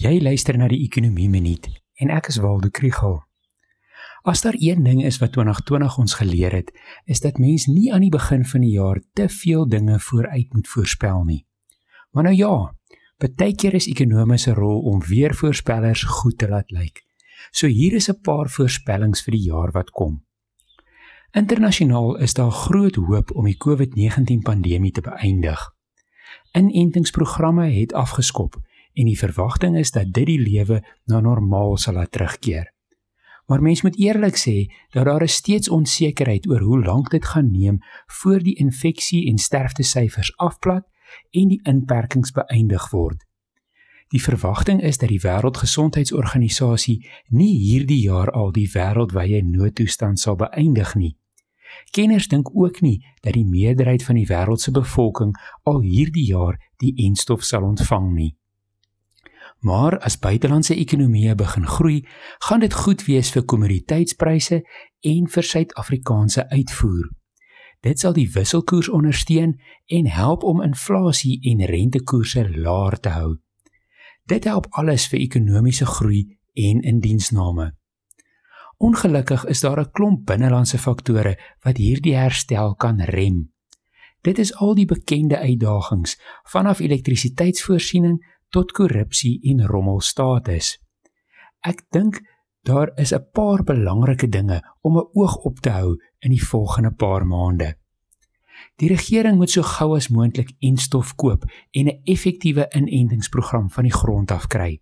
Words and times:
Jy 0.00 0.14
luister 0.24 0.56
na 0.56 0.64
die 0.64 0.78
Ekonomie 0.80 1.26
Minuut 1.28 1.66
en 2.00 2.08
ek 2.08 2.30
is 2.30 2.38
Waldo 2.40 2.70
Krugel. 2.72 3.18
As 4.24 4.40
daar 4.40 4.56
een 4.56 4.80
ding 4.86 5.02
is 5.04 5.18
wat 5.20 5.34
2020 5.34 5.98
ons 6.00 6.14
geleer 6.16 6.54
het, 6.56 6.70
is 7.04 7.20
dat 7.20 7.36
mens 7.36 7.66
nie 7.68 7.90
aan 7.92 8.06
die 8.06 8.12
begin 8.14 8.46
van 8.48 8.64
die 8.64 8.70
jaar 8.78 9.02
te 9.12 9.26
veel 9.28 9.66
dinge 9.68 9.98
vooruit 10.00 10.54
moet 10.56 10.70
voorspel 10.72 11.20
nie. 11.28 11.42
Maar 12.16 12.30
nou 12.30 12.36
ja, 12.36 12.54
baie 13.20 13.52
keer 13.52 13.76
is 13.76 13.90
ekonomiese 13.92 14.54
rol 14.56 14.80
om 14.88 15.02
weer 15.04 15.36
voorspellers 15.36 16.06
goed 16.08 16.38
te 16.40 16.48
laat 16.48 16.72
lyk. 16.72 17.04
So 17.52 17.68
hier 17.68 17.92
is 17.92 18.08
'n 18.08 18.22
paar 18.24 18.48
voorspellings 18.48 19.20
vir 19.20 19.36
die 19.36 19.52
jaar 19.52 19.70
wat 19.76 19.90
kom. 19.90 20.24
Internasionaal 21.36 22.16
is 22.16 22.34
daar 22.34 22.50
groot 22.50 22.94
hoop 22.94 23.36
om 23.36 23.44
die 23.44 23.60
COVID-19 23.60 24.40
pandemie 24.42 24.92
te 24.92 25.00
beëindig. 25.00 25.60
Inentingsprogramme 26.52 27.68
het 27.68 27.92
afgeskop 27.92 28.56
en 28.94 29.06
die 29.06 29.18
verwagting 29.18 29.78
is 29.78 29.90
dat 29.90 30.12
dit 30.12 30.26
die 30.26 30.40
lewe 30.40 30.82
na 31.04 31.20
normaal 31.20 31.76
sal 31.76 31.94
laat 31.94 32.12
terugkeer. 32.12 32.72
Maar 33.46 33.62
mens 33.62 33.82
moet 33.82 33.98
eerlik 33.98 34.36
sê 34.38 34.70
dat 34.94 35.04
daar 35.04 35.22
is 35.22 35.34
steeds 35.34 35.68
onsekerheid 35.68 36.46
oor 36.48 36.60
hoe 36.60 36.84
lank 36.84 37.10
dit 37.10 37.24
gaan 37.24 37.50
neem 37.50 37.80
voor 38.06 38.38
die 38.38 38.54
infeksie 38.54 39.26
en 39.28 39.38
sterftesyfers 39.38 40.36
afplat 40.36 40.86
en 41.30 41.48
die 41.48 41.60
inperkings 41.62 42.30
beëindig 42.30 42.90
word. 42.90 43.24
Die 44.10 44.22
verwagting 44.22 44.82
is 44.82 44.98
dat 44.98 45.08
die 45.08 45.20
Wêreldgesondheidsorganisasie 45.22 46.96
nie 47.28 47.52
hierdie 47.58 48.00
jaar 48.02 48.30
al 48.30 48.50
die 48.52 48.66
wêreldwye 48.72 49.42
noodtoestand 49.46 50.18
sal 50.18 50.38
beëindig 50.38 50.94
nie. 50.94 51.12
Kenners 51.94 52.26
dink 52.28 52.50
ook 52.54 52.80
nie 52.82 52.98
dat 53.22 53.36
die 53.38 53.46
meerderheid 53.46 54.02
van 54.02 54.18
die 54.18 54.26
wêreld 54.26 54.62
se 54.62 54.74
bevolking 54.74 55.30
al 55.62 55.80
hierdie 55.82 56.26
jaar 56.26 56.58
die 56.82 56.94
enstof 57.06 57.46
sal 57.46 57.62
ontvang 57.62 58.10
nie. 58.14 58.32
Maar 59.60 59.98
as 59.98 60.18
buitelandse 60.18 60.74
ekonomieë 60.74 61.34
begin 61.36 61.66
groei, 61.66 62.06
gaan 62.48 62.60
dit 62.60 62.74
goed 62.74 63.04
wees 63.04 63.30
vir 63.34 63.44
kommoditeitspryse 63.44 64.62
en 65.00 65.26
vir 65.28 65.44
Suid-Afrikaanse 65.44 66.46
uitvoer. 66.48 67.10
Dit 67.80 68.00
sal 68.00 68.16
die 68.16 68.28
wisselkoers 68.32 68.88
ondersteun 68.88 69.58
en 69.86 70.06
help 70.06 70.42
om 70.42 70.62
inflasie 70.64 71.38
en 71.52 71.64
rentekoerse 71.64 72.48
laer 72.56 72.96
te 73.00 73.12
hou. 73.16 73.36
Dit 74.28 74.44
help 74.44 74.66
alles 74.70 75.08
vir 75.08 75.20
ekonomiese 75.20 75.86
groei 75.86 76.24
en 76.54 76.80
indiensname. 76.80 77.70
Ongelukkig 78.80 79.44
is 79.44 79.60
daar 79.60 79.80
'n 79.80 79.90
klomp 79.92 80.26
binnelandse 80.26 80.78
faktore 80.78 81.38
wat 81.64 81.76
hierdie 81.76 82.16
herstel 82.16 82.74
kan 82.74 83.00
rem. 83.00 83.52
Dit 84.20 84.38
is 84.38 84.54
al 84.54 84.74
die 84.74 84.86
bekende 84.86 85.38
uitdagings 85.38 86.20
vanaf 86.44 86.80
elektrisiteitsvoorsiening 86.80 88.20
tot 88.50 88.72
korrupsie 88.72 89.38
en 89.50 89.66
rommelstatus. 89.66 90.78
Ek 91.66 91.82
dink 91.94 92.20
daar 92.62 92.92
is 92.96 93.12
'n 93.12 93.26
paar 93.32 93.62
belangrike 93.64 94.28
dinge 94.28 94.60
om 94.82 94.96
'n 94.96 95.08
oog 95.12 95.36
op 95.36 95.60
te 95.60 95.70
hou 95.70 95.96
in 96.18 96.30
die 96.30 96.46
volgende 96.46 96.90
paar 96.90 97.26
maande. 97.26 97.76
Die 98.76 98.88
regering 98.88 99.36
moet 99.36 99.50
so 99.50 99.62
gou 99.62 99.96
as 99.96 100.08
moontlik 100.08 100.52
enstof 100.58 101.14
koop 101.14 101.44
en 101.70 101.86
'n 101.86 102.00
effektiewe 102.04 102.68
inentingsprogram 102.70 103.70
van 103.70 103.84
die 103.84 103.92
grond 103.92 104.30
af 104.30 104.46
kry. 104.46 104.80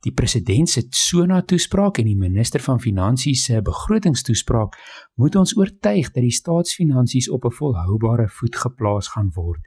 Die 0.00 0.12
president 0.12 0.68
se 0.68 0.86
SONA 0.90 1.42
toespraak 1.42 1.98
en 1.98 2.04
die 2.04 2.16
minister 2.16 2.60
van 2.60 2.80
finansies 2.80 3.44
se 3.44 3.62
begrotingstoespraak 3.62 4.76
moet 5.14 5.36
ons 5.36 5.56
oortuig 5.56 6.10
dat 6.12 6.22
die 6.22 6.30
staatsfinansies 6.30 7.30
op 7.30 7.44
'n 7.44 7.50
volhoubare 7.50 8.28
voet 8.28 8.56
geplaas 8.56 9.08
gaan 9.08 9.30
word. 9.34 9.60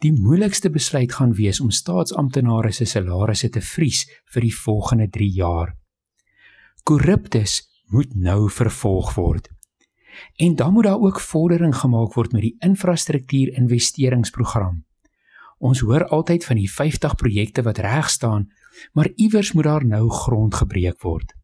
Die 0.00 0.12
moeilikste 0.16 0.70
besluit 0.72 1.12
gaan 1.12 1.34
wees 1.36 1.58
om 1.60 1.68
staatsamptenare 1.70 2.70
se 2.72 2.86
salarisse 2.88 3.50
te 3.52 3.60
vries 3.60 4.06
vir 4.32 4.46
die 4.46 4.54
volgende 4.56 5.10
3 5.12 5.26
jaar. 5.36 5.74
Korruptes 6.88 7.58
moet 7.92 8.14
nou 8.16 8.48
vervolg 8.48 9.12
word. 9.18 9.50
En 10.40 10.56
dan 10.56 10.72
moet 10.72 10.88
daar 10.88 11.04
ook 11.04 11.20
vordering 11.20 11.76
gemaak 11.76 12.16
word 12.16 12.32
met 12.32 12.46
die 12.46 12.56
infrastruktuur 12.64 13.52
investeringsprogram. 13.60 14.80
Ons 15.58 15.84
hoor 15.84 16.06
altyd 16.08 16.48
van 16.48 16.56
die 16.56 16.70
50 16.72 17.14
projekte 17.20 17.62
wat 17.62 17.82
reg 17.84 18.08
staan, 18.10 18.48
maar 18.96 19.12
iewers 19.16 19.52
moet 19.52 19.68
daar 19.68 19.84
nou 19.84 20.08
grond 20.08 20.54
gebreek 20.54 21.02
word. 21.04 21.36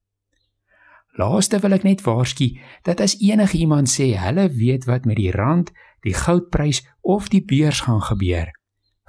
Laaste 1.20 1.60
wil 1.60 1.76
ek 1.76 1.84
net 1.84 2.02
waarsku 2.04 2.54
dat 2.88 3.00
as 3.04 3.18
enige 3.20 3.56
iemand 3.60 3.92
sê 3.92 4.14
hulle 4.20 4.48
weet 4.52 4.88
wat 4.88 5.04
met 5.04 5.20
die 5.20 5.32
rand, 5.32 5.72
die 6.06 6.14
goudprys 6.14 6.84
of 7.02 7.28
die 7.32 7.42
beurs 7.44 7.82
gaan 7.86 8.02
gebeur, 8.02 8.52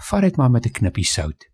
vat 0.10 0.26
dit 0.26 0.38
maar 0.38 0.52
met 0.52 0.66
'n 0.66 0.78
knippie 0.80 1.06
sout. 1.06 1.50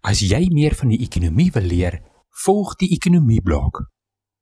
As 0.00 0.20
jy 0.20 0.48
meer 0.52 0.74
van 0.74 0.88
die 0.88 1.00
ekonomie 1.02 1.50
wil 1.52 1.62
leer, 1.62 2.02
volg 2.44 2.76
die 2.76 2.90
ekonomie 2.94 3.42
blok. 3.42 3.82